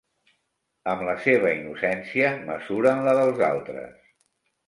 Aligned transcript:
Amb 0.93 1.03
la 1.09 1.13
seva 1.25 1.51
innocència 1.57 2.31
mesuren 2.49 3.05
la 3.09 3.15
dels 3.21 3.43
altres. 3.51 4.11